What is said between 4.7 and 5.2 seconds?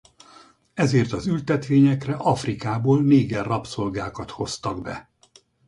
be.